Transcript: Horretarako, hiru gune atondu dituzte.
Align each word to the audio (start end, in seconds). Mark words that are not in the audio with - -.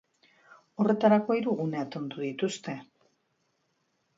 Horretarako, 0.83 1.35
hiru 1.41 1.53
gune 1.59 1.81
atondu 1.81 2.25
dituzte. 2.27 2.75